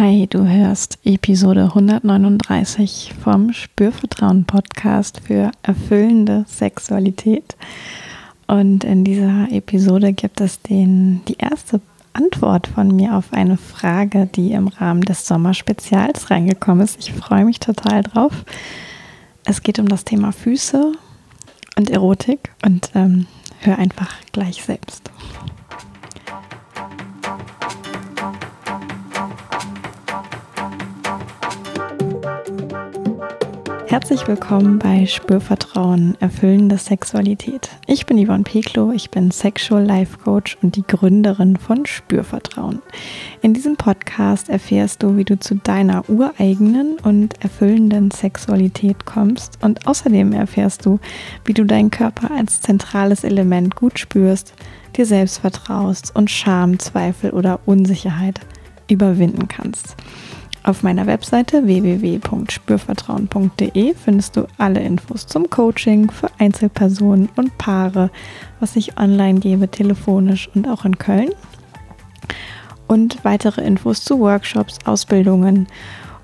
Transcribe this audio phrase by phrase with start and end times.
[0.00, 7.54] Hi, du hörst Episode 139 vom Spürvertrauen Podcast für erfüllende Sexualität.
[8.46, 11.82] Und in dieser Episode gibt es den, die erste
[12.14, 16.98] Antwort von mir auf eine Frage, die im Rahmen des Sommerspezials reingekommen ist.
[16.98, 18.32] Ich freue mich total drauf.
[19.44, 20.92] Es geht um das Thema Füße
[21.76, 23.26] und Erotik und ähm,
[23.58, 25.10] hör einfach gleich selbst.
[33.90, 37.70] Herzlich willkommen bei Spürvertrauen, erfüllende Sexualität.
[37.88, 42.82] Ich bin Yvonne Peklo, ich bin Sexual Life Coach und die Gründerin von Spürvertrauen.
[43.42, 49.88] In diesem Podcast erfährst du, wie du zu deiner ureigenen und erfüllenden Sexualität kommst und
[49.88, 51.00] außerdem erfährst du,
[51.44, 54.54] wie du deinen Körper als zentrales Element gut spürst,
[54.94, 58.38] dir selbst vertraust und Scham, Zweifel oder Unsicherheit
[58.88, 59.96] überwinden kannst.
[60.62, 68.10] Auf meiner Webseite www.spürvertrauen.de findest du alle Infos zum Coaching für Einzelpersonen und Paare,
[68.60, 71.30] was ich online gebe, telefonisch und auch in Köln.
[72.86, 75.66] Und weitere Infos zu Workshops, Ausbildungen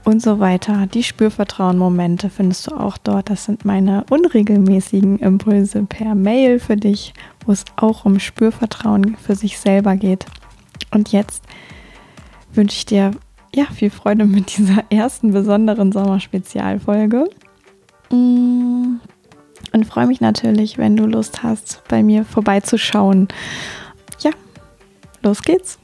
[0.05, 0.87] und so weiter.
[0.87, 3.31] Die Spürvertrauen-Momente findest du auch dort.
[3.31, 7.15] Das sind meine unregelmäßigen Impulse per Mail für dich,
[7.47, 10.27] wo es auch um Spürvertrauen für sich selber geht.
[10.91, 11.43] Und jetzt
[12.53, 13.13] wünsche ich dir
[13.57, 17.25] ja, viel Freude mit dieser ersten besonderen Sommerspezialfolge.
[18.11, 18.97] Mm,
[19.73, 23.29] und freue mich natürlich, wenn du Lust hast, bei mir vorbeizuschauen.
[24.21, 24.31] Ja,
[25.23, 25.79] los geht's.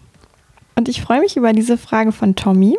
[0.77, 2.77] Und ich freue mich über diese Frage von Tommy.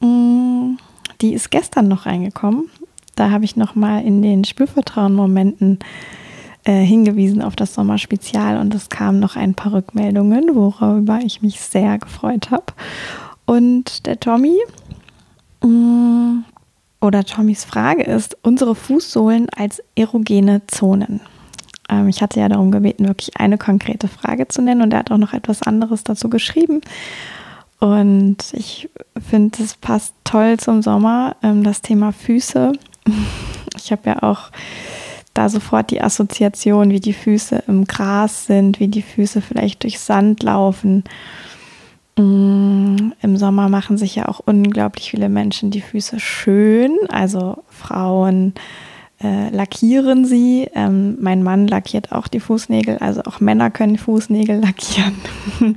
[0.00, 0.76] Mm,
[1.20, 2.70] die ist gestern noch reingekommen.
[3.16, 5.80] Da habe ich nochmal in den Spürvertrauen-Momenten
[6.62, 11.60] äh, hingewiesen auf das Sommerspezial und es kamen noch ein paar Rückmeldungen, worüber ich mich
[11.60, 12.66] sehr gefreut habe.
[13.48, 14.58] Und der Tommy
[15.64, 16.40] mm,
[17.00, 21.22] oder Tommys Frage ist, unsere Fußsohlen als erogene Zonen.
[21.88, 25.10] Ähm, ich hatte ja darum gebeten, wirklich eine konkrete Frage zu nennen und er hat
[25.10, 26.82] auch noch etwas anderes dazu geschrieben.
[27.80, 32.72] Und ich finde, es passt toll zum Sommer, ähm, das Thema Füße.
[33.76, 34.50] Ich habe ja auch
[35.32, 40.00] da sofort die Assoziation, wie die Füße im Gras sind, wie die Füße vielleicht durch
[40.00, 41.04] Sand laufen.
[42.18, 46.96] Im Sommer machen sich ja auch unglaublich viele Menschen die Füße schön.
[47.08, 48.54] Also Frauen
[49.22, 50.68] äh, lackieren sie.
[50.74, 52.98] Ähm, mein Mann lackiert auch die Fußnägel.
[52.98, 55.14] Also auch Männer können Fußnägel lackieren.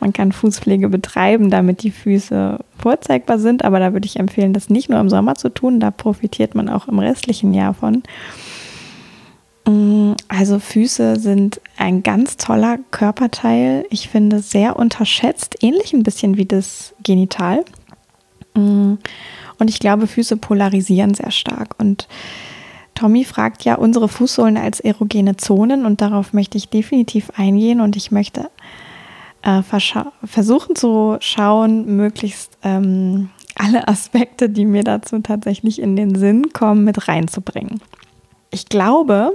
[0.00, 3.64] Man kann Fußpflege betreiben, damit die Füße vorzeigbar sind.
[3.64, 5.80] Aber da würde ich empfehlen, das nicht nur im Sommer zu tun.
[5.80, 8.04] Da profitiert man auch im restlichen Jahr von.
[9.66, 9.99] Mm,
[10.30, 13.84] also Füße sind ein ganz toller Körperteil.
[13.90, 17.64] Ich finde sehr unterschätzt, ähnlich ein bisschen wie das Genital.
[18.54, 18.94] Mm,
[19.58, 21.74] und ich glaube, Füße polarisieren sehr stark.
[21.78, 22.06] Und
[22.94, 27.96] Tommy fragt ja unsere Fußsohlen als erogene Zonen und darauf möchte ich definitiv eingehen und
[27.96, 28.50] ich möchte
[29.42, 29.62] äh,
[30.24, 36.84] versuchen zu schauen, möglichst ähm, alle Aspekte, die mir dazu tatsächlich in den Sinn kommen,
[36.84, 37.80] mit reinzubringen.
[38.52, 39.32] Ich glaube,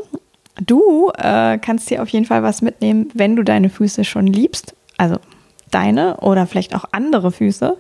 [0.59, 4.75] du äh, kannst dir auf jeden Fall was mitnehmen, wenn du deine Füße schon liebst.
[4.97, 5.17] Also
[5.71, 7.77] deine oder vielleicht auch andere Füße.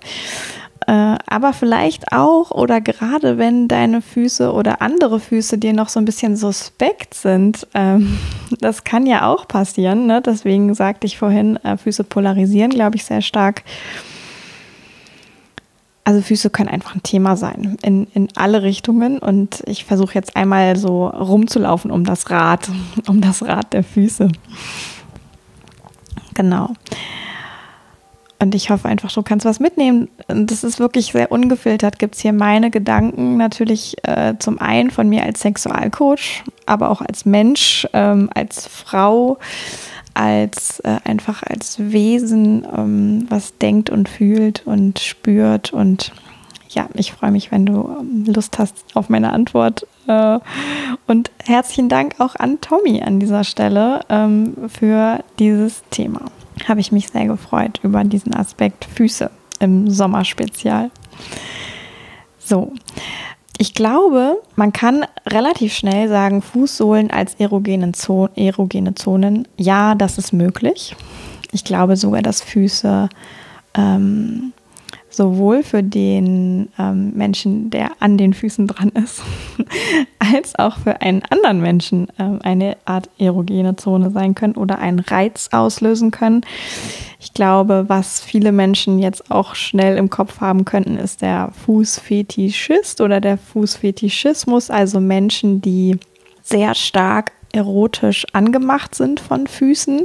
[0.87, 5.99] Äh, aber vielleicht auch oder gerade wenn deine Füße oder andere Füße dir noch so
[5.99, 8.17] ein bisschen suspekt sind, ähm,
[8.59, 10.05] das kann ja auch passieren.
[10.05, 10.21] Ne?
[10.21, 13.63] Deswegen sagte ich vorhin, äh, Füße polarisieren, glaube ich, sehr stark.
[16.05, 20.35] Also Füße können einfach ein Thema sein in, in alle Richtungen und ich versuche jetzt
[20.35, 22.69] einmal so rumzulaufen um das Rad,
[23.07, 24.29] um das Rad der Füße.
[26.35, 26.69] Genau.
[28.37, 30.09] Und ich hoffe einfach, du kannst was mitnehmen.
[30.27, 31.97] Das ist wirklich sehr ungefiltert.
[31.97, 37.01] Gibt es hier meine Gedanken natürlich äh, zum einen von mir als Sexualcoach, aber auch
[37.01, 39.39] als Mensch, ähm, als Frau,
[40.15, 45.71] als äh, einfach als Wesen, ähm, was denkt und fühlt und spürt.
[45.71, 46.11] Und
[46.69, 49.85] ja, ich freue mich, wenn du ähm, Lust hast auf meine Antwort.
[50.07, 50.39] Äh,
[51.05, 56.21] und herzlichen Dank auch an Tommy an dieser Stelle ähm, für dieses Thema.
[56.67, 59.29] Habe ich mich sehr gefreut über diesen Aspekt Füße
[59.59, 60.91] im Sommerspezial.
[62.39, 62.71] So,
[63.57, 70.17] ich glaube, man kann relativ schnell sagen, Fußsohlen als erogene, Zo erogene Zonen, ja, das
[70.17, 70.95] ist möglich.
[71.51, 73.09] Ich glaube sogar, dass Füße
[73.75, 74.53] ähm,
[75.15, 79.21] sowohl für den ähm, Menschen, der an den Füßen dran ist,
[80.19, 84.99] als auch für einen anderen Menschen ähm, eine Art erogene Zone sein können oder einen
[84.99, 86.41] Reiz auslösen können.
[87.19, 93.01] Ich glaube, was viele Menschen jetzt auch schnell im Kopf haben könnten, ist der Fußfetischist
[93.01, 95.97] oder der Fußfetischismus, also Menschen, die
[96.43, 100.03] sehr stark erotisch angemacht sind von Füßen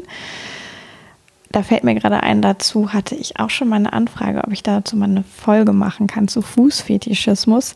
[1.50, 4.62] da fällt mir gerade ein, dazu hatte ich auch schon mal eine Anfrage, ob ich
[4.62, 7.75] dazu mal eine Folge machen kann zu Fußfetischismus.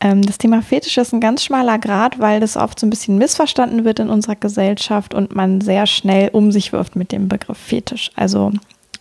[0.00, 3.18] Ähm, das Thema Fetisch ist ein ganz schmaler Grad, weil das oft so ein bisschen
[3.18, 7.58] missverstanden wird in unserer Gesellschaft und man sehr schnell um sich wirft mit dem Begriff
[7.58, 8.12] Fetisch.
[8.14, 8.52] Also,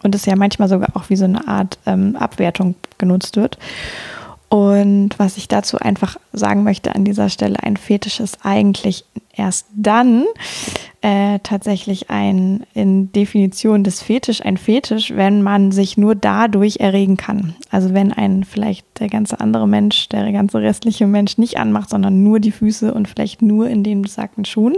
[0.02, 3.60] und es ja manchmal sogar auch wie so eine Art ähm, Abwertung genutzt wird.
[4.54, 9.04] Und was ich dazu einfach sagen möchte an dieser Stelle, ein Fetisch ist eigentlich
[9.36, 10.26] erst dann
[11.02, 17.18] äh, tatsächlich ein in Definition des Fetisch ein Fetisch, wenn man sich nur dadurch erregen
[17.18, 17.56] kann.
[17.72, 22.22] Also wenn ein vielleicht der ganze andere Mensch, der ganze restliche Mensch nicht anmacht, sondern
[22.22, 24.76] nur die Füße und vielleicht nur in den besagten Schuhen.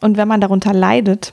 [0.00, 1.32] Und wenn man darunter leidet,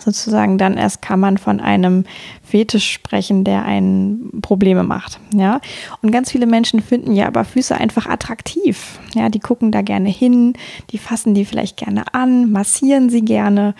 [0.00, 2.04] sozusagen, dann erst kann man von einem
[2.42, 5.18] Fetisch sprechen, der einen Probleme macht.
[5.34, 5.60] Ja,
[6.02, 8.98] und ganz viele Menschen finden ja aber Füße einfach attraktiv.
[9.14, 10.54] Ja, die gucken da gerne hin,
[10.90, 13.74] die fassen die vielleicht gerne an, massieren sie gerne,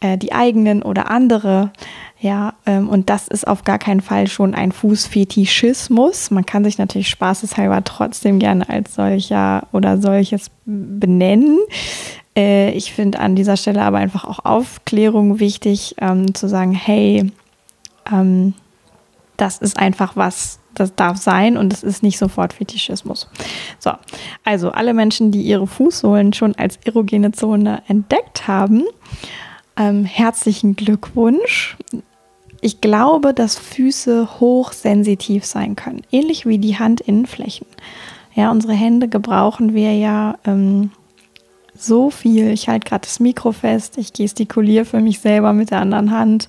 [0.00, 1.72] äh, die eigenen oder andere.
[2.18, 6.30] Ja, ähm, und das ist auf gar keinen Fall schon ein Fußfetischismus.
[6.30, 11.58] Man kann sich natürlich spaßeshalber trotzdem gerne als solcher oder solches benennen.
[12.36, 17.32] Äh, ich finde an dieser Stelle aber einfach auch Aufklärung wichtig, ähm, zu sagen, hey,
[18.12, 18.54] ähm,
[19.36, 23.28] das ist einfach was, das darf sein und es ist nicht sofort Fetischismus.
[23.78, 23.92] So,
[24.44, 28.84] also alle Menschen, die ihre Fußsohlen schon als erogene Zone entdeckt haben,
[29.76, 31.76] ähm, herzlichen Glückwunsch.
[32.60, 37.66] Ich glaube, dass Füße hochsensitiv sein können, ähnlich wie die Handinnenflächen.
[38.34, 40.90] Ja, unsere Hände gebrauchen wir ja ähm,
[41.80, 42.50] so viel.
[42.50, 46.48] Ich halte gerade das Mikro fest, ich gestikuliere für mich selber mit der anderen Hand.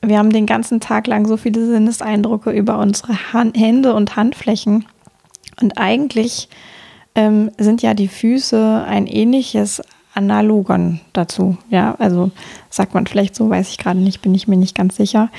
[0.00, 4.86] Wir haben den ganzen Tag lang so viele Sinneseindrücke über unsere Hand, Hände und Handflächen.
[5.60, 6.48] Und eigentlich
[7.14, 9.82] ähm, sind ja die Füße ein ähnliches
[10.14, 11.56] Analogon dazu.
[11.68, 12.30] Ja, also
[12.70, 15.30] sagt man vielleicht so, weiß ich gerade nicht, bin ich mir nicht ganz sicher.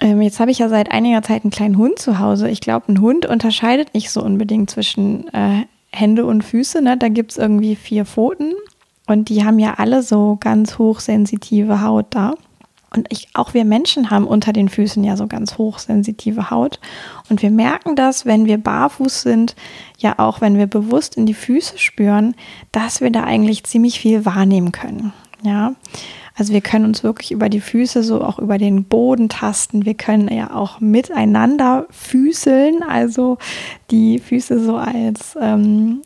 [0.00, 2.50] Ähm, jetzt habe ich ja seit einiger Zeit einen kleinen Hund zu Hause.
[2.50, 5.62] Ich glaube, ein Hund unterscheidet nicht so unbedingt zwischen äh,
[5.96, 6.96] Hände und Füße, ne?
[6.96, 8.52] da gibt es irgendwie vier Pfoten
[9.06, 12.34] und die haben ja alle so ganz hochsensitive Haut da.
[12.94, 16.80] Und ich, auch wir Menschen haben unter den Füßen ja so ganz hochsensitive Haut.
[17.28, 19.54] Und wir merken das, wenn wir barfuß sind,
[19.98, 22.34] ja auch wenn wir bewusst in die Füße spüren,
[22.72, 25.12] dass wir da eigentlich ziemlich viel wahrnehmen können.
[25.42, 25.74] Ja.
[26.38, 29.86] Also wir können uns wirklich über die Füße so auch über den Boden tasten.
[29.86, 33.38] Wir können ja auch miteinander füßeln, also
[33.90, 36.02] die Füße so als ähm,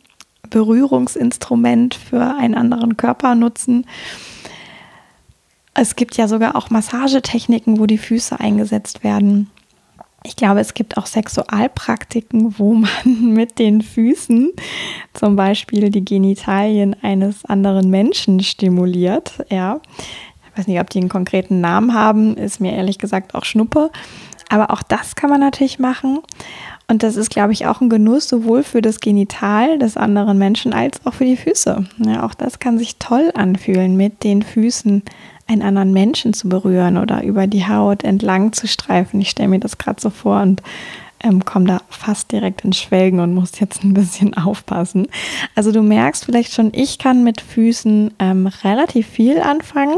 [0.49, 3.85] Berührungsinstrument für einen anderen Körper nutzen.
[5.73, 9.49] Es gibt ja sogar auch Massagetechniken, wo die Füße eingesetzt werden.
[10.23, 12.89] Ich glaube, es gibt auch Sexualpraktiken, wo man
[13.33, 14.51] mit den Füßen
[15.13, 19.43] zum Beispiel die Genitalien eines anderen Menschen stimuliert.
[19.49, 19.81] Ja,
[20.51, 23.89] ich weiß nicht, ob die einen konkreten Namen haben, ist mir ehrlich gesagt auch Schnuppe.
[24.49, 26.19] Aber auch das kann man natürlich machen.
[26.87, 30.73] Und das ist, glaube ich, auch ein Genuss sowohl für das Genital des anderen Menschen
[30.73, 31.85] als auch für die Füße.
[31.99, 35.03] Ja, auch das kann sich toll anfühlen, mit den Füßen
[35.51, 39.21] einen anderen Menschen zu berühren oder über die Haut entlang zu streifen.
[39.21, 40.61] Ich stelle mir das gerade so vor und
[41.23, 45.07] ähm, komme da fast direkt ins Schwelgen und muss jetzt ein bisschen aufpassen.
[45.55, 49.97] Also du merkst vielleicht schon, ich kann mit Füßen ähm, relativ viel anfangen.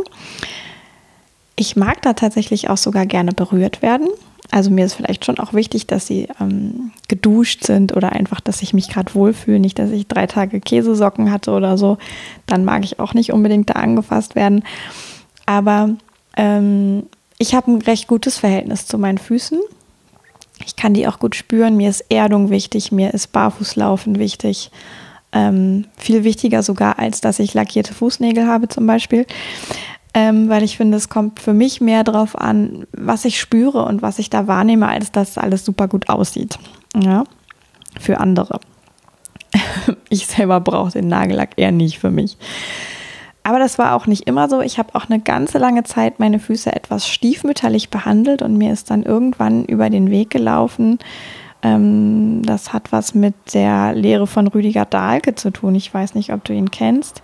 [1.55, 4.07] Ich mag da tatsächlich auch sogar gerne berührt werden.
[4.51, 8.61] Also mir ist vielleicht schon auch wichtig, dass sie ähm, geduscht sind oder einfach, dass
[8.61, 9.59] ich mich gerade wohlfühle.
[9.59, 11.97] Nicht, dass ich drei Tage Käsesocken hatte oder so.
[12.45, 14.63] Dann mag ich auch nicht unbedingt da angefasst werden.
[15.45, 15.89] Aber
[16.37, 17.03] ähm,
[17.37, 19.59] ich habe ein recht gutes Verhältnis zu meinen Füßen.
[20.65, 21.75] Ich kann die auch gut spüren.
[21.75, 24.71] Mir ist Erdung wichtig, mir ist Barfußlaufen wichtig.
[25.31, 29.25] Ähm, viel wichtiger sogar, als dass ich lackierte Fußnägel habe zum Beispiel.
[30.13, 34.03] Ähm, weil ich finde, es kommt für mich mehr darauf an, was ich spüre und
[34.03, 36.59] was ich da wahrnehme, als dass alles super gut aussieht.
[36.95, 37.23] Ja,
[37.99, 38.59] für andere.
[40.09, 42.37] ich selber brauche den Nagellack eher nicht für mich.
[43.43, 44.61] Aber das war auch nicht immer so.
[44.61, 48.89] Ich habe auch eine ganze lange Zeit meine Füße etwas stiefmütterlich behandelt und mir ist
[48.89, 50.99] dann irgendwann über den Weg gelaufen.
[51.61, 55.75] Ähm, das hat was mit der Lehre von Rüdiger Dahlke zu tun.
[55.75, 57.21] Ich weiß nicht, ob du ihn kennst.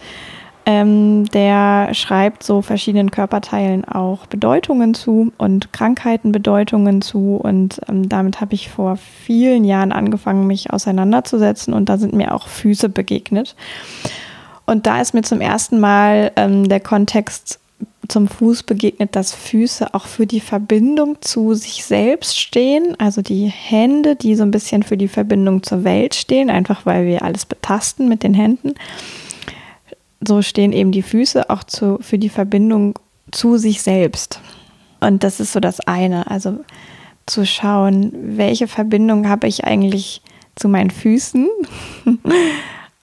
[0.65, 7.39] Ähm, der schreibt so verschiedenen Körperteilen auch Bedeutungen zu und Krankheiten Bedeutungen zu.
[7.41, 11.73] Und ähm, damit habe ich vor vielen Jahren angefangen, mich auseinanderzusetzen.
[11.73, 13.55] Und da sind mir auch Füße begegnet.
[14.69, 17.59] Und da ist mir zum ersten Mal ähm, der Kontext
[18.07, 22.95] zum Fuß begegnet, dass Füße auch für die Verbindung zu sich selbst stehen.
[22.99, 27.05] Also die Hände, die so ein bisschen für die Verbindung zur Welt stehen, einfach weil
[27.05, 28.73] wir alles betasten mit den Händen
[30.21, 32.97] so stehen eben die Füße auch zu, für die Verbindung
[33.31, 34.39] zu sich selbst.
[34.99, 36.29] Und das ist so das eine.
[36.29, 36.59] Also
[37.25, 40.21] zu schauen, welche Verbindung habe ich eigentlich
[40.55, 41.47] zu meinen Füßen?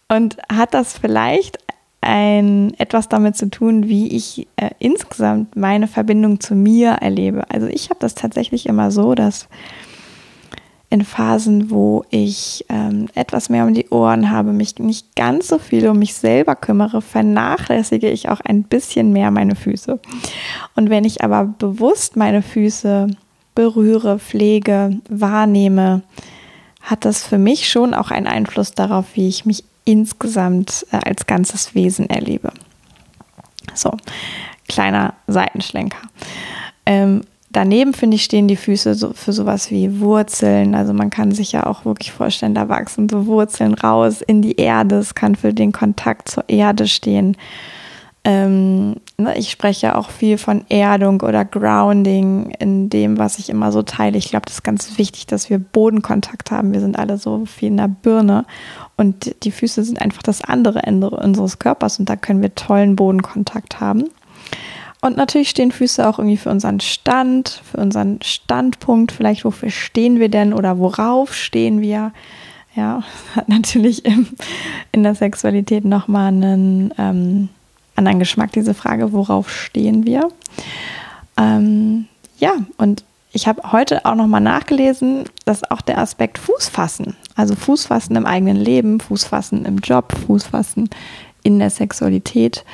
[0.08, 1.58] Und hat das vielleicht
[2.00, 7.50] ein, etwas damit zu tun, wie ich äh, insgesamt meine Verbindung zu mir erlebe?
[7.50, 9.48] Also ich habe das tatsächlich immer so, dass
[10.88, 15.58] in Phasen, wo ich ähm, etwas mehr um die Ohren habe, mich nicht ganz so
[15.58, 19.98] viel um mich selber kümmere, vernachlässige ich auch ein bisschen mehr meine Füße.
[20.76, 23.08] Und wenn ich aber bewusst meine Füße
[23.56, 26.02] berühre, pflege, wahrnehme,
[26.82, 31.24] hat das für mich schon auch einen Einfluss darauf, wie ich mich insgesamt äh, als
[31.26, 32.52] ganzes Wesen erlebe.
[33.72, 33.90] So,
[34.68, 35.98] kleiner Seitenschlenker.
[36.84, 37.22] Ähm,
[37.56, 40.74] Daneben, finde ich, stehen die Füße so für sowas wie Wurzeln.
[40.74, 44.56] Also man kann sich ja auch wirklich vorstellen, da wachsen so Wurzeln raus in die
[44.56, 44.96] Erde.
[44.96, 47.34] Es kann für den Kontakt zur Erde stehen.
[48.28, 53.71] Ähm, ne, ich spreche auch viel von Erdung oder Grounding in dem, was ich immer
[53.71, 54.18] so teile.
[54.18, 56.73] Ich glaube, das ist ganz wichtig, dass wir Bodenkontakt haben.
[56.73, 58.45] Wir sind alle so viel in der Birne
[58.97, 62.97] und die Füße sind einfach das andere Ende unseres Körpers und da können wir tollen
[62.97, 64.06] Bodenkontakt haben.
[65.02, 70.18] Und natürlich stehen Füße auch irgendwie für unseren Stand, für unseren Standpunkt, vielleicht wofür stehen
[70.18, 72.11] wir denn oder worauf stehen wir.
[72.75, 73.04] Ja,
[73.37, 77.50] hat natürlich in der Sexualität nochmal einen ähm,
[77.96, 80.28] anderen Geschmack, diese Frage, worauf stehen wir.
[81.36, 82.06] Ähm,
[82.38, 88.16] ja, und ich habe heute auch nochmal nachgelesen, dass auch der Aspekt Fußfassen, also Fußfassen
[88.16, 90.88] im eigenen Leben, Fußfassen im Job, Fußfassen
[91.42, 92.64] in der Sexualität,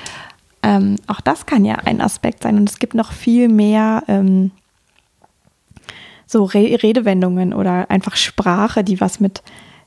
[0.62, 4.52] ähm, auch das kann ja ein Aspekt sein und es gibt noch viel mehr ähm,
[6.26, 9.42] so Re Redewendungen oder einfach Sprache, die was mit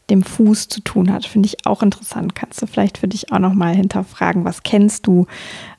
[0.10, 1.26] dem Fuß zu tun hat.
[1.26, 2.36] Finde ich auch interessant.
[2.36, 5.26] Kannst du vielleicht für dich auch nochmal hinterfragen, was kennst du,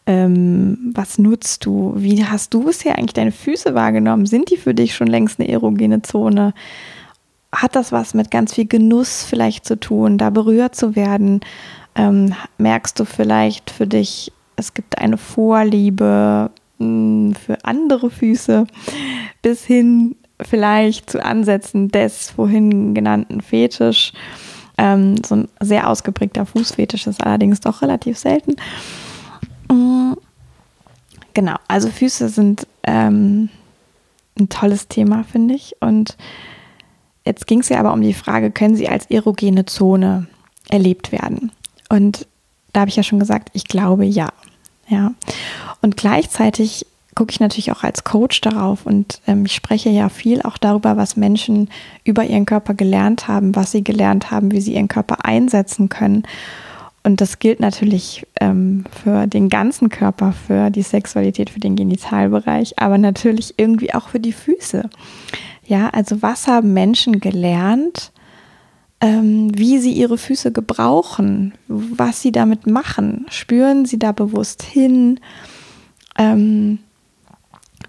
[0.06, 4.26] ähm, was nutzt du, wie hast du bisher eigentlich deine Füße wahrgenommen?
[4.26, 6.54] Sind die für dich schon längst eine erogene Zone?
[7.52, 11.40] Hat das was mit ganz viel Genuss vielleicht zu tun, da berührt zu werden?
[11.95, 18.66] Ähm, merkst du vielleicht für dich, es gibt eine Vorliebe hm, für andere Füße
[19.42, 24.12] bis hin vielleicht zu Ansätzen des vorhin genannten Fetisch.
[24.78, 28.57] Ähm, so ein sehr ausgeprägter Fußfetisch ist allerdings doch relativ selten.
[29.71, 30.16] Hm,
[31.35, 33.49] genau, also Füße sind ähm,
[34.38, 35.76] ein tolles Thema, finde ich.
[35.81, 36.16] Und
[37.25, 40.26] jetzt ging es ja aber um die Frage, können sie als erogene Zone
[40.69, 41.52] erlebt werden?
[41.88, 42.26] Und
[42.73, 44.28] da habe ich ja schon gesagt, ich glaube ja.
[44.88, 45.14] Ja.
[45.81, 50.42] Und gleichzeitig gucke ich natürlich auch als Coach darauf und ähm, ich spreche ja viel
[50.42, 51.68] auch darüber, was Menschen
[52.04, 56.23] über ihren Körper gelernt haben, was sie gelernt haben, wie sie ihren Körper einsetzen können.
[57.02, 62.78] Und das gilt natürlich ähm, für den ganzen Körper, für die Sexualität, für den Genitalbereich,
[62.78, 64.90] aber natürlich irgendwie auch für die Füße.
[65.64, 68.12] Ja, also was haben Menschen gelernt,
[69.00, 73.26] ähm, wie sie ihre Füße gebrauchen, was sie damit machen.
[73.30, 75.20] Spüren sie da bewusst hin?
[76.18, 76.80] Ähm,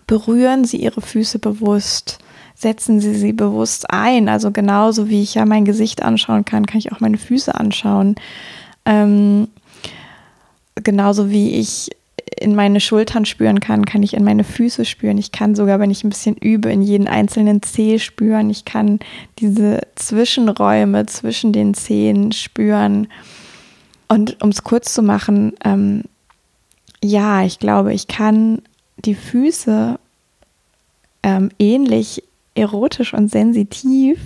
[0.08, 2.20] berühren sie ihre Füße bewusst?
[2.56, 4.30] Setzen sie sie bewusst ein?
[4.30, 8.16] Also genauso wie ich ja mein Gesicht anschauen kann, kann ich auch meine Füße anschauen.
[8.86, 9.50] Ähm,
[10.76, 11.90] genauso wie ich
[12.40, 15.18] in meine Schultern spüren kann, kann ich in meine Füße spüren.
[15.18, 18.50] Ich kann sogar, wenn ich ein bisschen übe, in jeden einzelnen Zeh spüren.
[18.50, 19.00] Ich kann
[19.40, 23.08] diese Zwischenräume zwischen den Zehen spüren.
[24.08, 26.04] Und um es kurz zu machen, ähm,
[27.04, 28.62] ja, ich glaube, ich kann
[28.98, 30.00] die Füße
[31.24, 32.24] ähm, ähnlich
[32.56, 34.20] erotisch und sensitiv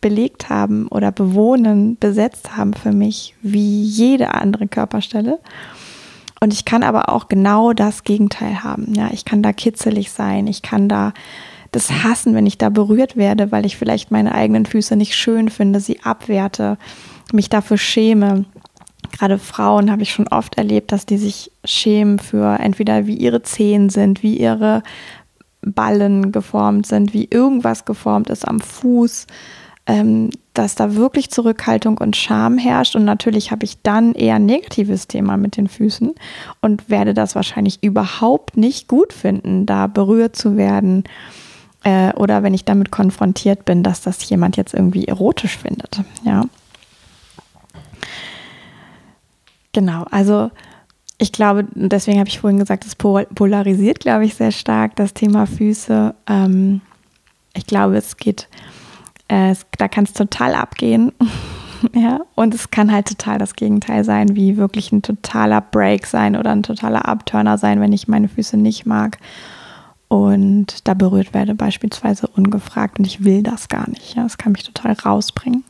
[0.00, 5.40] belegt haben oder bewohnen, besetzt haben für mich wie jede andere Körperstelle.
[6.40, 8.94] Und ich kann aber auch genau das Gegenteil haben.
[8.94, 10.46] Ja, ich kann da kitzelig sein.
[10.46, 11.12] Ich kann da
[11.72, 15.50] das hassen, wenn ich da berührt werde, weil ich vielleicht meine eigenen Füße nicht schön
[15.50, 16.78] finde, sie abwerte,
[17.32, 18.44] mich dafür schäme.
[19.18, 23.42] Gerade Frauen habe ich schon oft erlebt, dass die sich schämen für entweder wie ihre
[23.42, 24.82] Zehen sind, wie ihre
[25.62, 29.26] Ballen geformt sind, wie irgendwas geformt ist am Fuß.
[29.88, 32.94] ähm, dass da wirklich Zurückhaltung und Scham herrscht.
[32.94, 36.14] Und natürlich habe ich dann eher ein negatives Thema mit den Füßen
[36.60, 41.04] und werde das wahrscheinlich überhaupt nicht gut finden, da berührt zu werden.
[41.84, 46.00] Äh, oder wenn ich damit konfrontiert bin, dass das jemand jetzt irgendwie erotisch findet.
[46.24, 46.42] Ja.
[49.78, 50.50] Genau, also
[51.18, 55.46] ich glaube, deswegen habe ich vorhin gesagt, es polarisiert, glaube ich, sehr stark das Thema
[55.46, 56.16] Füße.
[56.28, 56.80] Ähm,
[57.54, 58.48] ich glaube, es geht
[59.28, 61.12] äh, da kann es total abgehen.
[61.94, 66.34] ja, und es kann halt total das Gegenteil sein, wie wirklich ein totaler Break sein
[66.34, 69.18] oder ein totaler Abturner sein, wenn ich meine Füße nicht mag
[70.08, 74.16] und da berührt werde, beispielsweise ungefragt und ich will das gar nicht.
[74.16, 75.62] Ja, das kann mich total rausbringen.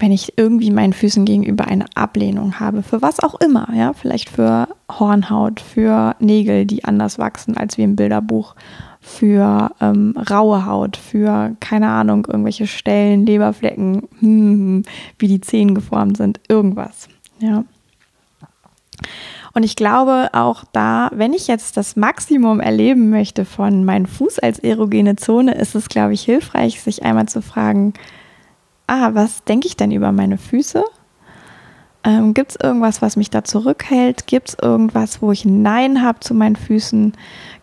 [0.00, 4.30] Wenn ich irgendwie meinen Füßen gegenüber eine Ablehnung habe, für was auch immer, ja, vielleicht
[4.30, 8.56] für Hornhaut, für Nägel, die anders wachsen als wie im Bilderbuch
[9.00, 14.82] für ähm, raue Haut, für, keine Ahnung, irgendwelche Stellen, Leberflecken, hm,
[15.18, 17.08] wie die Zehen geformt sind, irgendwas.
[17.38, 17.64] Ja.
[19.52, 24.38] Und ich glaube auch da, wenn ich jetzt das Maximum erleben möchte von meinem Fuß
[24.38, 27.94] als erogene Zone, ist es, glaube ich, hilfreich, sich einmal zu fragen,
[28.90, 30.84] ah, was denke ich denn über meine Füße?
[32.02, 34.26] Ähm, Gibt es irgendwas, was mich da zurückhält?
[34.26, 37.12] Gibt es irgendwas, wo ich Nein habe zu meinen Füßen?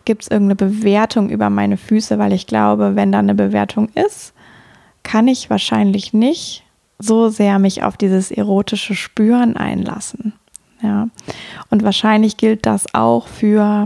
[0.04, 2.18] Gibt es irgendeine Bewertung über meine Füße?
[2.18, 4.32] Weil ich glaube, wenn da eine Bewertung ist,
[5.02, 6.64] kann ich wahrscheinlich nicht
[6.98, 10.32] so sehr mich auf dieses erotische Spüren einlassen.
[10.82, 11.08] Ja.
[11.68, 13.84] Und wahrscheinlich gilt das auch für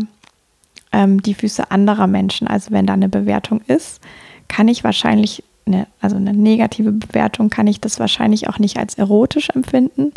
[0.93, 2.47] ähm, die Füße anderer Menschen.
[2.47, 4.01] Also wenn da eine Bewertung ist,
[4.49, 8.95] kann ich wahrscheinlich eine, also eine negative Bewertung, kann ich das wahrscheinlich auch nicht als
[8.95, 10.13] erotisch empfinden.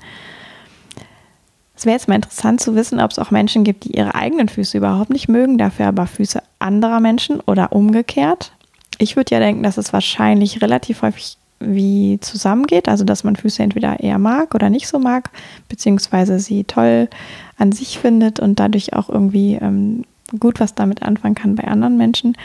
[1.75, 4.47] Es wäre jetzt mal interessant zu wissen, ob es auch Menschen gibt, die ihre eigenen
[4.47, 8.53] Füße überhaupt nicht mögen, dafür aber Füße anderer Menschen oder umgekehrt.
[8.97, 13.61] Ich würde ja denken, dass es wahrscheinlich relativ häufig wie zusammengeht, also dass man Füße
[13.61, 15.29] entweder eher mag oder nicht so mag,
[15.67, 17.09] beziehungsweise sie toll
[17.57, 20.03] an sich findet und dadurch auch irgendwie ähm,
[20.39, 22.37] gut was damit anfangen kann bei anderen Menschen.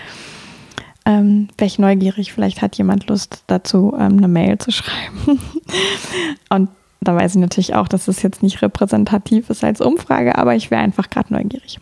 [1.11, 5.41] Ähm, Wäre ich neugierig, vielleicht hat jemand Lust dazu, ähm, eine Mail zu schreiben.
[6.51, 6.69] Und
[7.01, 10.71] da weiß ich natürlich auch, dass es jetzt nicht repräsentativ ist als Umfrage, aber ich
[10.71, 11.81] wäre einfach gerade neugierig.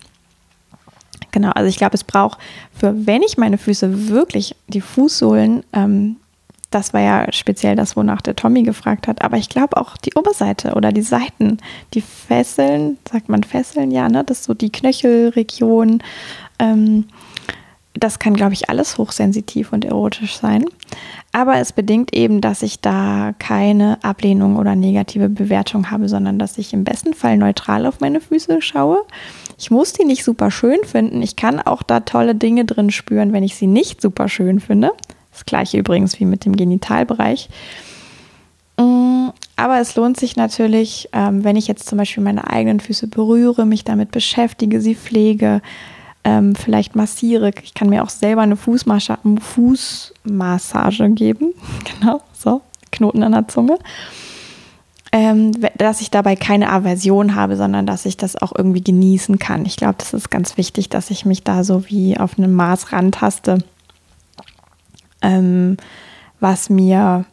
[1.31, 2.39] Genau, also ich glaube, es braucht
[2.73, 6.17] für, wenn ich meine Füße wirklich, die Fußsohlen, ähm,
[6.71, 10.15] das war ja speziell das, wonach der Tommy gefragt hat, aber ich glaube auch die
[10.15, 11.59] Oberseite oder die Seiten,
[11.93, 16.03] die Fesseln, sagt man Fesseln, ja, ne, das ist so die Knöchelregion,
[16.59, 17.05] ähm,
[17.99, 20.65] das kann, glaube ich, alles hochsensitiv und erotisch sein.
[21.33, 26.59] Aber es bedingt eben, dass ich da keine Ablehnung oder negative Bewertung habe, sondern dass
[26.59, 29.03] ich im besten Fall neutral auf meine Füße schaue.
[29.59, 31.23] Ich muss die nicht super schön finden.
[31.23, 34.93] Ich kann auch da tolle Dinge drin spüren, wenn ich sie nicht super schön finde.
[35.33, 37.49] Das gleiche übrigens wie mit dem Genitalbereich.
[38.79, 43.09] Mm, aber es lohnt sich natürlich, ähm, wenn ich jetzt zum Beispiel meine eigenen Füße
[43.09, 45.61] berühre, mich damit beschäftige, sie pflege,
[46.29, 47.51] ähm, vielleicht massiere.
[47.63, 51.55] Ich kann mir auch selber eine Fußmassage, Fußmassage geben.
[52.01, 52.61] Genau, so,
[52.93, 53.79] Knoten an der Zunge.
[55.11, 59.65] Ähm, dass ich dabei keine Aversion habe, sondern dass ich das auch irgendwie genießen kann.
[59.65, 62.93] Ich glaube, das ist ganz wichtig, dass ich mich da so wie auf einem Maß
[62.93, 63.59] rantaste,
[65.23, 65.79] ähm,
[66.41, 67.25] was mir,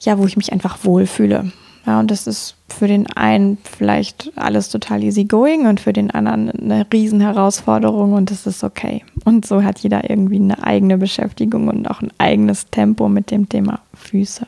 [0.00, 1.52] ja, wo ich mich einfach wohlfühle.
[1.86, 6.10] Ja, und das ist für den einen vielleicht alles total easy going und für den
[6.10, 9.04] anderen eine Riesenherausforderung und das ist okay.
[9.24, 13.48] Und so hat jeder irgendwie eine eigene Beschäftigung und auch ein eigenes Tempo mit dem
[13.48, 14.46] Thema Füße.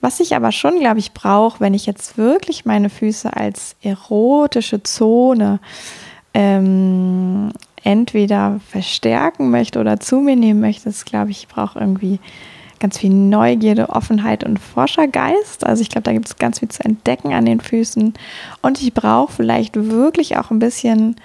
[0.00, 4.84] Was ich aber schon, glaube ich, brauche, wenn ich jetzt wirklich meine Füße als erotische
[4.84, 5.58] Zone
[6.34, 7.50] ähm,
[7.82, 12.20] entweder verstärken möchte oder zu mir nehmen möchte, ist, glaube ich, ich brauche irgendwie
[12.78, 15.64] ganz viel Neugierde, Offenheit und Forschergeist.
[15.64, 18.14] Also ich glaube, da gibt es ganz viel zu entdecken an den Füßen.
[18.62, 21.16] Und ich brauche vielleicht wirklich auch ein bisschen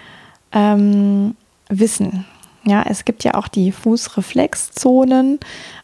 [0.52, 1.36] ähm,
[1.70, 2.26] Wissen.
[2.66, 5.40] Ja, es gibt ja auch die Fußreflexzonen,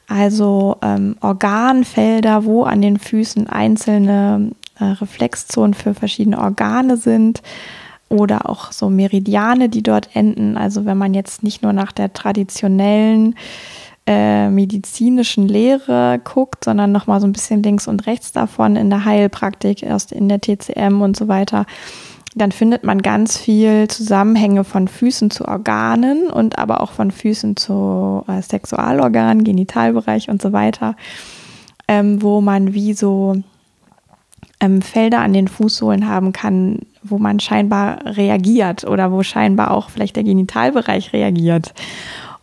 [0.07, 7.41] also ähm, Organfelder, wo an den Füßen einzelne äh, Reflexzonen für verschiedene Organe sind
[8.07, 10.57] oder auch so Meridiane, die dort enden.
[10.57, 13.35] Also wenn man jetzt nicht nur nach der traditionellen
[14.09, 19.05] äh, medizinischen Lehre guckt, sondern nochmal so ein bisschen links und rechts davon in der
[19.05, 21.67] Heilpraktik, erst in der TCM und so weiter,
[22.33, 27.55] dann findet man ganz viel Zusammenhänge von Füßen zu Organen und aber auch von Füßen
[27.55, 30.95] zu äh, Sexualorganen, Genitalbereich und so weiter,
[31.87, 33.35] ähm, wo man wie so
[34.59, 39.91] ähm, Felder an den Fußsohlen haben kann, wo man scheinbar reagiert oder wo scheinbar auch
[39.91, 41.75] vielleicht der Genitalbereich reagiert.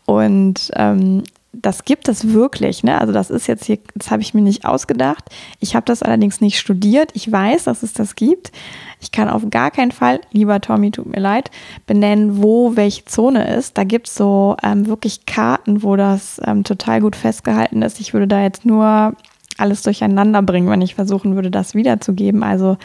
[0.05, 1.25] Und ähm,
[1.63, 2.83] das gibt es wirklich.
[2.83, 3.01] Ne?
[3.01, 5.25] Also das ist jetzt hier, das habe ich mir nicht ausgedacht.
[5.61, 7.11] Ich habe das allerdings nicht studiert.
[7.15, 8.53] Ich weiß, dass es das gibt.
[9.01, 11.51] Ich kann auf gar keinen Fall, lieber Tommy, tut mir leid,
[11.87, 13.77] benennen, wo welche Zone ist.
[13.77, 18.01] Da gibt es so ähm, wirklich Karten, wo das ähm, total gut festgehalten ist.
[18.01, 19.15] Ich würde da jetzt nur
[19.59, 22.43] alles durcheinander bringen, wenn ich versuchen würde, das wiederzugeben.
[22.43, 22.79] Also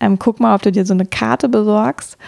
[0.00, 2.18] ähm, guck mal, ob du dir so eine Karte besorgst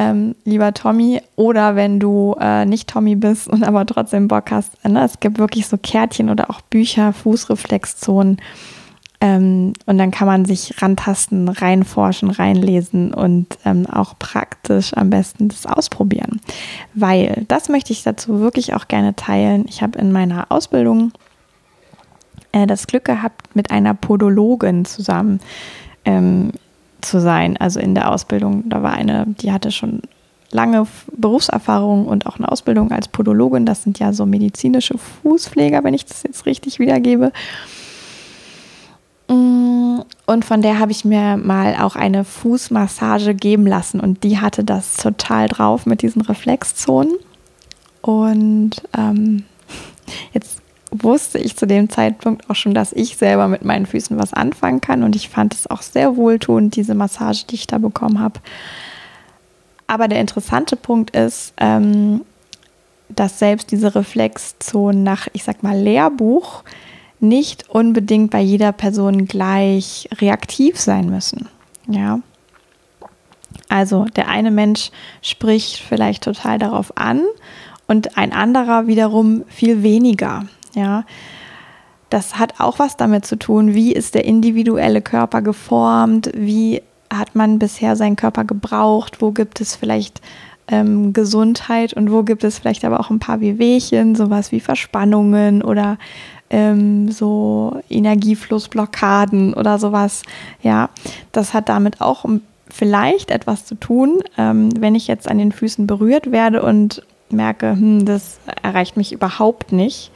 [0.00, 4.82] ähm, lieber Tommy, oder wenn du äh, nicht Tommy bist und aber trotzdem Bock hast.
[4.82, 5.04] Ne?
[5.04, 8.40] Es gibt wirklich so Kärtchen oder auch Bücher, Fußreflexzonen.
[9.20, 15.48] Ähm, und dann kann man sich rantasten, reinforschen, reinlesen und ähm, auch praktisch am besten
[15.48, 16.40] das ausprobieren.
[16.94, 19.66] Weil, das möchte ich dazu wirklich auch gerne teilen.
[19.68, 21.12] Ich habe in meiner Ausbildung
[22.52, 25.40] äh, das Glück gehabt, mit einer Podologin zusammen
[26.06, 26.52] ähm,
[27.00, 27.56] zu sein.
[27.56, 30.02] Also in der Ausbildung, da war eine, die hatte schon
[30.50, 30.86] lange
[31.16, 33.66] Berufserfahrung und auch eine Ausbildung als Podologin.
[33.66, 37.32] Das sind ja so medizinische Fußpfleger, wenn ich das jetzt richtig wiedergebe.
[39.28, 44.40] Mm, und von der habe ich mir mal auch eine Fußmassage geben lassen und die
[44.40, 47.14] hatte das total drauf mit diesen Reflexzonen.
[48.02, 49.44] Und ähm,
[50.32, 50.60] jetzt
[50.90, 54.80] wusste ich zu dem Zeitpunkt auch schon, dass ich selber mit meinen Füßen was anfangen
[54.80, 55.02] kann.
[55.02, 58.40] Und ich fand es auch sehr wohltuend, diese Massage, die ich da bekommen habe.
[59.86, 62.22] Aber der interessante Punkt ist, ähm,
[63.08, 66.62] dass selbst diese Reflexzonen nach, ich sag mal, Lehrbuch
[67.18, 71.48] nicht unbedingt bei jeder Person gleich reaktiv sein müssen.
[71.88, 72.20] Ja.
[73.68, 74.90] Also der eine Mensch
[75.22, 77.22] spricht vielleicht total darauf an
[77.86, 80.46] und ein anderer wiederum viel weniger.
[80.74, 81.04] Ja,
[82.10, 87.34] das hat auch was damit zu tun, wie ist der individuelle Körper geformt, wie hat
[87.34, 90.20] man bisher seinen Körper gebraucht, wo gibt es vielleicht
[90.68, 95.62] ähm, Gesundheit und wo gibt es vielleicht aber auch ein paar Wehwehchen, sowas wie Verspannungen
[95.62, 95.98] oder
[96.50, 100.22] ähm, so Energieflussblockaden oder sowas.
[100.62, 100.90] Ja,
[101.32, 102.24] das hat damit auch
[102.68, 107.70] vielleicht etwas zu tun, ähm, wenn ich jetzt an den Füßen berührt werde und merke,
[107.70, 110.10] hm, das erreicht mich überhaupt nicht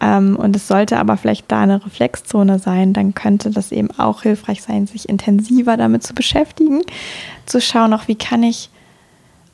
[0.00, 4.22] ähm, und es sollte aber vielleicht da eine Reflexzone sein, dann könnte das eben auch
[4.22, 6.82] hilfreich sein, sich intensiver damit zu beschäftigen,
[7.46, 8.70] zu schauen, auch wie kann ich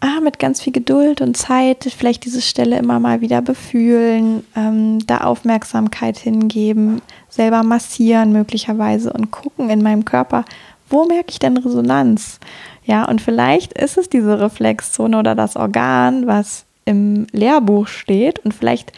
[0.00, 5.04] ah, mit ganz viel Geduld und Zeit vielleicht diese Stelle immer mal wieder befühlen, ähm,
[5.06, 10.44] da Aufmerksamkeit hingeben, selber massieren möglicherweise und gucken in meinem Körper,
[10.90, 12.38] wo merke ich denn Resonanz?
[12.84, 18.52] Ja, und vielleicht ist es diese Reflexzone oder das Organ, was im Lehrbuch steht und
[18.52, 18.92] vielleicht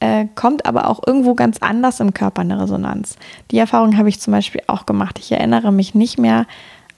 [0.00, 3.16] äh, kommt aber auch irgendwo ganz anders im Körper eine Resonanz.
[3.50, 5.18] Die Erfahrung habe ich zum Beispiel auch gemacht.
[5.18, 6.46] Ich erinnere mich nicht mehr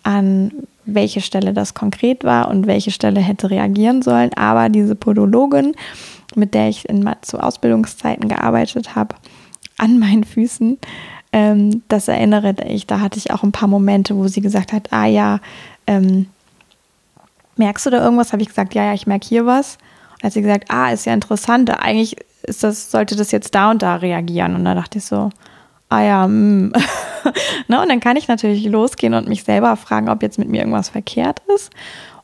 [0.02, 0.52] an
[0.84, 5.74] welche Stelle das konkret war und welche Stelle hätte reagieren sollen, aber diese Podologin,
[6.34, 9.14] mit der ich in, zu Ausbildungszeiten gearbeitet habe,
[9.78, 10.78] an meinen Füßen,
[11.32, 14.92] ähm, das erinnere ich, da hatte ich auch ein paar Momente, wo sie gesagt hat,
[14.92, 15.40] ah ja,
[15.86, 16.26] ähm,
[17.56, 18.32] merkst du da irgendwas?
[18.32, 19.78] Habe ich gesagt, ja, ja, ich merke hier was.
[20.22, 23.82] Hat sie gesagt, ah, ist ja interessant, eigentlich ist das, sollte das jetzt da und
[23.82, 24.54] da reagieren?
[24.54, 25.30] Und da dachte ich so,
[25.88, 26.72] ah ja, mm.
[27.68, 30.58] ne, und dann kann ich natürlich losgehen und mich selber fragen, ob jetzt mit mir
[30.58, 31.70] irgendwas verkehrt ist.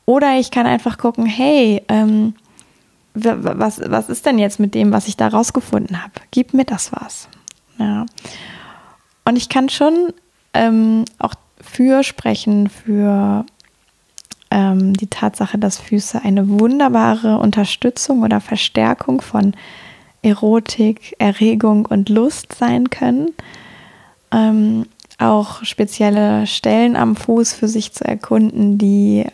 [0.05, 2.33] Oder ich kann einfach gucken, hey, ähm,
[3.13, 6.13] was, was ist denn jetzt mit dem, was ich da rausgefunden habe?
[6.31, 7.27] Gib mir das was.
[7.79, 8.05] Ja.
[9.25, 10.13] Und ich kann schon
[10.53, 13.45] ähm, auch für sprechen, für
[14.57, 19.53] ähm, die Tatsache, dass Füße eine wunderbare Unterstützung oder Verstärkung von
[20.23, 23.29] Erotik, Erregung und Lust sein können.
[24.31, 24.87] Ähm,
[25.19, 29.25] auch spezielle Stellen am Fuß für sich zu erkunden, die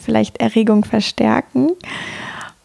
[0.00, 1.70] vielleicht Erregung verstärken.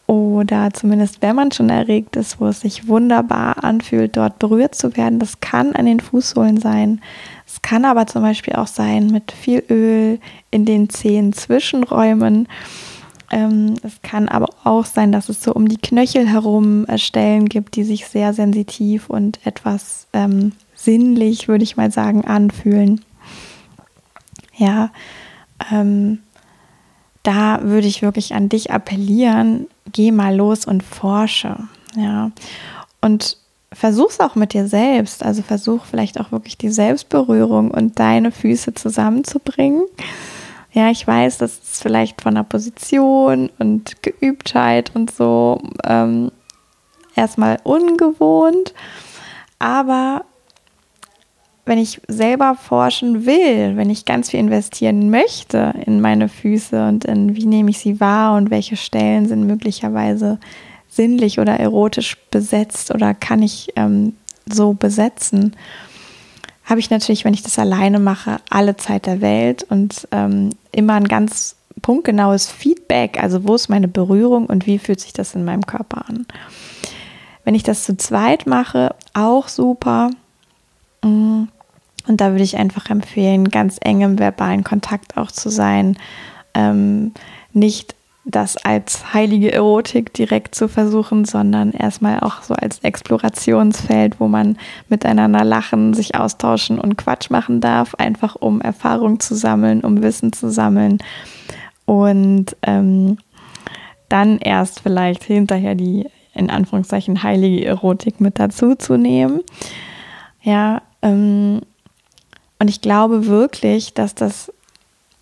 [0.06, 4.98] Oder zumindest, wenn man schon erregt ist, wo es sich wunderbar anfühlt, dort berührt zu
[4.98, 5.20] werden.
[5.20, 7.00] Das kann an den Fußsohlen sein.
[7.52, 10.20] Es kann aber zum Beispiel auch sein mit viel Öl
[10.52, 12.48] in den Zehen Zwischenräumen
[13.32, 17.48] ähm, es kann aber auch sein, dass es so um die Knöchel herum äh, Stellen
[17.48, 23.02] gibt, die sich sehr sensitiv und etwas ähm, sinnlich, würde ich mal sagen, anfühlen.
[24.58, 24.92] Ja,
[25.72, 26.20] ähm,
[27.24, 31.56] da würde ich wirklich an dich appellieren, geh mal los und forsche.
[31.96, 32.32] Ja,
[33.00, 33.38] und
[33.74, 35.24] versuch's auch mit dir selbst.
[35.24, 39.84] Also versuch vielleicht auch wirklich die Selbstberührung und deine Füße zusammenzubringen.
[40.74, 46.32] Ja, ich weiß, das ist vielleicht von der Position und Geübtheit und so ähm,
[47.16, 48.74] erstmal ungewohnt,
[49.60, 50.24] aber
[51.66, 57.06] wenn ich selber forschen will, wenn ich ganz viel investieren möchte in meine Füße und
[57.06, 60.40] in wie nehme ich sie wahr und welche Stellen sind möglicherweise
[60.92, 64.14] sinnlich oder erotisch besetzt oder kann ich ähm,
[64.46, 65.56] so besetzen,
[66.66, 70.94] habe ich natürlich, wenn ich das alleine mache, alle Zeit der Welt und ähm, immer
[70.94, 75.46] ein ganz punktgenaues Feedback, also wo ist meine Berührung und wie fühlt sich das in
[75.46, 76.26] meinem Körper an.
[77.44, 80.12] Wenn ich das zu zweit mache, auch super.
[81.04, 81.44] Mm,
[82.08, 85.98] und da würde ich einfach empfehlen, ganz eng im verbalen Kontakt auch zu sein.
[86.54, 87.14] Ähm,
[87.54, 94.28] nicht das als heilige Erotik direkt zu versuchen, sondern erstmal auch so als Explorationsfeld, wo
[94.28, 94.58] man
[94.90, 100.34] miteinander lachen, sich austauschen und Quatsch machen darf, einfach um Erfahrung zu sammeln, um Wissen
[100.34, 101.00] zu sammeln
[101.86, 103.18] und ähm,
[104.08, 109.42] dann erst vielleicht hinterher die in Anführungszeichen heilige Erotik mit dazu zu nehmen.
[110.42, 111.62] Ja, ähm,
[112.60, 114.52] und ich glaube wirklich, dass das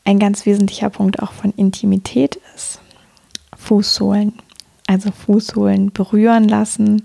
[0.05, 2.48] ein ganz wesentlicher Punkt auch von Intimität ist.
[3.69, 4.33] Fußsohlen.
[4.87, 7.03] Also Fußsohlen berühren lassen,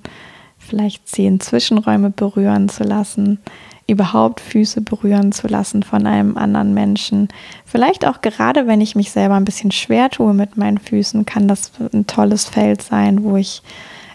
[0.58, 3.38] vielleicht zehn Zwischenräume berühren zu lassen,
[3.86, 7.28] überhaupt Füße berühren zu lassen von einem anderen Menschen.
[7.66, 11.48] Vielleicht auch gerade, wenn ich mich selber ein bisschen schwer tue mit meinen Füßen, kann
[11.48, 13.60] das ein tolles Feld sein, wo ich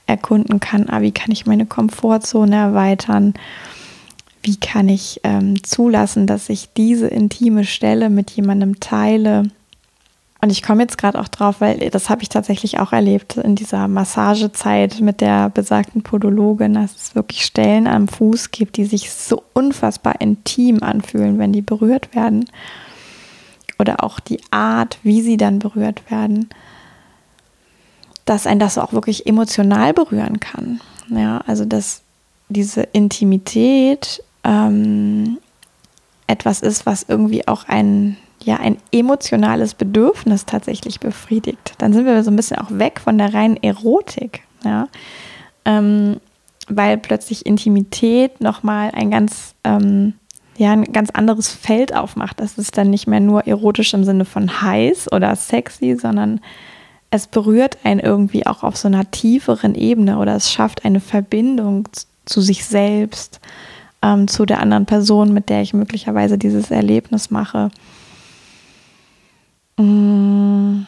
[0.07, 3.35] erkunden kann, ah, wie kann ich meine Komfortzone erweitern,
[4.41, 9.51] wie kann ich ähm, zulassen, dass ich diese intime Stelle mit jemandem teile
[10.41, 13.56] und ich komme jetzt gerade auch drauf, weil das habe ich tatsächlich auch erlebt in
[13.56, 19.12] dieser Massagezeit mit der besagten Podologin, dass es wirklich Stellen am Fuß gibt, die sich
[19.12, 22.45] so unfassbar intim anfühlen, wenn die berührt werden.
[23.78, 26.49] Oder auch die Art, wie sie dann berührt werden,
[28.23, 30.80] dass ein das auch wirklich emotional berühren kann.
[31.10, 32.02] Ja, also dass
[32.47, 35.38] diese Intimität ähm,
[36.28, 41.73] etwas ist, was irgendwie auch einen ja ein emotionales Bedürfnis tatsächlich befriedigt.
[41.78, 44.88] Dann sind wir so ein bisschen auch weg von der reinen Erotik, ja,
[45.65, 46.19] ähm,
[46.67, 50.13] weil plötzlich Intimität nochmal ein ganz ähm,
[50.58, 52.41] ja, ein ganz anderes Feld aufmacht.
[52.41, 56.41] Das ist dann nicht mehr nur erotisch im Sinne von heiß oder sexy, sondern
[57.12, 61.88] es berührt einen irgendwie auch auf so einer tieferen Ebene oder es schafft eine Verbindung
[62.25, 63.39] zu sich selbst,
[64.04, 67.71] ähm, zu der anderen Person, mit der ich möglicherweise dieses Erlebnis mache.
[69.80, 70.86] Mm.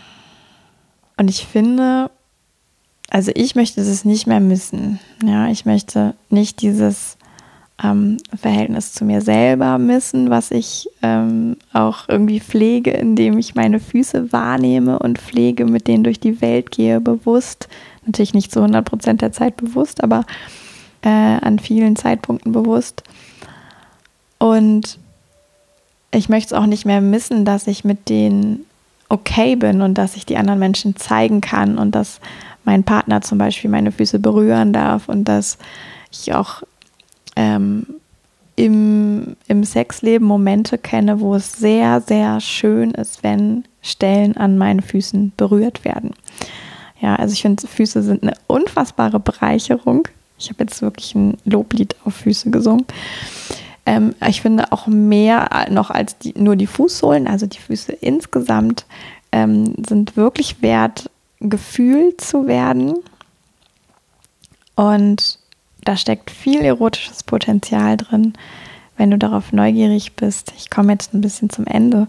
[1.17, 2.09] Und ich finde,
[3.09, 4.99] also ich möchte es nicht mehr missen.
[5.23, 7.17] Ja, ich möchte nicht dieses
[7.83, 13.79] ähm, Verhältnis zu mir selber missen, was ich ähm, auch irgendwie pflege, indem ich meine
[13.79, 17.67] Füße wahrnehme und pflege, mit denen durch die Welt gehe, bewusst.
[18.05, 20.25] Natürlich nicht zu 100 Prozent der Zeit bewusst, aber
[21.01, 23.03] äh, an vielen Zeitpunkten bewusst.
[24.39, 24.97] Und
[26.11, 28.65] ich möchte es auch nicht mehr missen, dass ich mit den
[29.11, 32.21] okay bin und dass ich die anderen Menschen zeigen kann und dass
[32.63, 35.57] mein Partner zum Beispiel meine Füße berühren darf und dass
[36.11, 36.63] ich auch
[37.35, 37.85] ähm,
[38.55, 44.81] im, im Sexleben Momente kenne, wo es sehr, sehr schön ist, wenn Stellen an meinen
[44.81, 46.11] Füßen berührt werden.
[47.01, 50.07] Ja, also ich finde, Füße sind eine unfassbare Bereicherung.
[50.37, 52.85] Ich habe jetzt wirklich ein Loblied auf Füße gesungen.
[53.85, 58.85] Ähm, ich finde auch mehr noch als die, nur die Fußsohlen, also die Füße insgesamt,
[59.31, 62.95] ähm, sind wirklich wert, gefühlt zu werden.
[64.75, 65.39] Und
[65.83, 68.33] da steckt viel erotisches Potenzial drin,
[68.97, 70.53] wenn du darauf neugierig bist.
[70.57, 72.07] Ich komme jetzt ein bisschen zum Ende.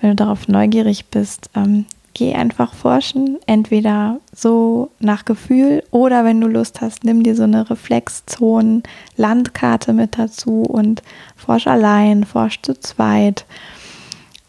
[0.00, 6.40] Wenn du darauf neugierig bist, ähm, geh einfach forschen, entweder so nach Gefühl oder wenn
[6.40, 11.02] du Lust hast, nimm dir so eine Reflexzonen-Landkarte mit dazu und
[11.36, 13.44] forsch allein, forsch zu zweit.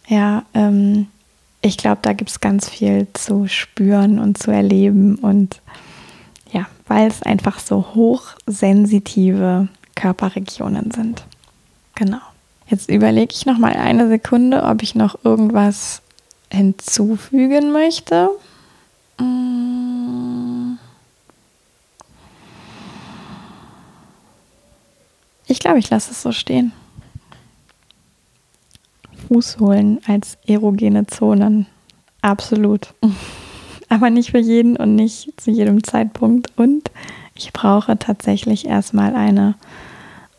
[0.07, 1.07] Ja, ähm,
[1.61, 5.61] ich glaube, da gibt es ganz viel zu spüren und zu erleben und
[6.51, 11.25] ja, weil es einfach so hochsensitive Körperregionen sind.
[11.95, 12.19] Genau.
[12.67, 16.01] Jetzt überlege ich noch mal eine Sekunde, ob ich noch irgendwas
[16.55, 18.29] hinzufügen möchte.
[19.19, 20.77] Mm.
[25.47, 26.71] Ich glaube, ich lasse es so stehen.
[29.27, 31.67] Fußsohlen als erogene Zonen.
[32.21, 32.93] Absolut.
[33.89, 36.51] Aber nicht für jeden und nicht zu jedem Zeitpunkt.
[36.57, 36.89] Und
[37.35, 39.55] ich brauche tatsächlich erstmal eine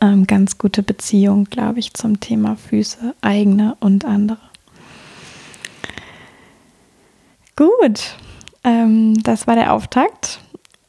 [0.01, 4.46] ähm, ganz gute Beziehung, glaube ich, zum Thema Füße, eigene und andere.
[7.57, 8.17] Gut,
[8.65, 10.41] ähm, das war der Auftakt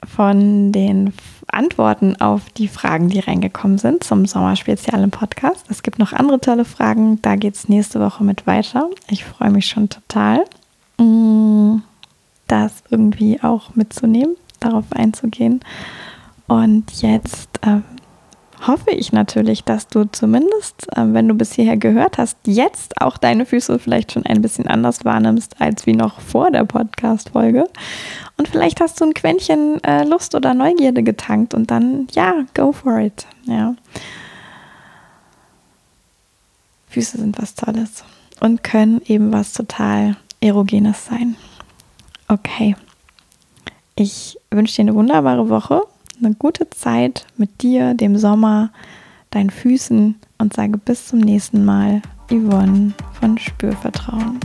[0.06, 1.14] von den
[1.48, 5.66] Antworten auf die Fragen, die reingekommen sind zum Sommerspezial im Podcast.
[5.70, 8.90] Es gibt noch andere tolle Fragen, da geht es nächste Woche mit weiter.
[9.10, 10.44] Ich freue mich schon total,
[10.98, 11.78] mm,
[12.48, 14.36] das irgendwie auch mitzunehmen.
[14.60, 15.60] darauf einzugehen.
[16.48, 17.82] Und jetzt äh,
[18.66, 23.18] hoffe ich natürlich, dass du zumindest, äh, wenn du bis hierher gehört hast, jetzt auch
[23.18, 27.66] deine Füße vielleicht schon ein bisschen anders wahrnimmst als wie noch vor der Podcast-Folge.
[28.38, 32.72] Und vielleicht hast du ein Quäntchen äh, Lust oder Neugierde getankt und dann, ja, go
[32.72, 33.28] for it.
[33.46, 33.76] Ja.
[36.90, 38.04] Füße sind was Tolles
[38.40, 41.36] und können eben was total Erogenes sein.
[42.28, 42.76] Okay.
[43.96, 45.82] Ich wünsche dir eine wunderbare Woche
[46.20, 48.72] eine gute Zeit mit dir, dem Sommer,
[49.32, 54.40] deinen Füßen und sage bis zum nächsten Mal, Yvonne von Spürvertrauen.